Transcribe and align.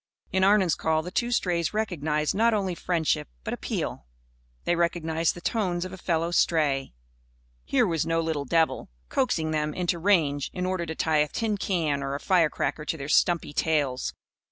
In 0.31 0.43
Arnon's 0.43 0.73
call 0.73 1.03
the 1.03 1.11
two 1.11 1.29
strays 1.29 1.75
recognised 1.75 2.33
not 2.33 2.55
only 2.55 2.73
friendship, 2.73 3.27
but 3.43 3.53
appeal. 3.53 4.07
They 4.63 4.75
recognised 4.75 5.35
the 5.35 5.41
tones 5.41 5.85
of 5.85 5.93
a 5.93 5.97
fellow 5.99 6.31
stray. 6.31 6.95
Here 7.65 7.85
was 7.85 8.03
no 8.03 8.19
little 8.19 8.45
devil, 8.45 8.89
coaxing 9.09 9.51
them 9.51 9.75
into 9.75 9.99
range 9.99 10.49
in 10.55 10.65
order 10.65 10.87
to 10.87 10.95
tie 10.95 11.17
a 11.17 11.27
tin 11.27 11.55
can 11.55 12.01
or 12.01 12.15
a 12.15 12.19
firecracker 12.19 12.83
to 12.83 12.97
their 12.97 13.09
stumpy 13.09 13.53
tails. 13.53 14.15